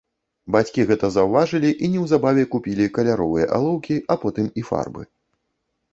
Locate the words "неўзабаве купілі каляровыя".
1.95-3.45